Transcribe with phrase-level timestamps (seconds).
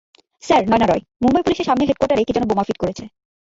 [0.43, 3.03] Sir Nayana Roy, Mumbai পুলিশের সামনের হেডকোয়ার্টারে কে যেনো বোমা ফিট করেছে।